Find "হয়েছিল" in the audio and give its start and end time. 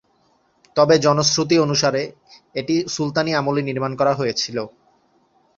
4.13-4.57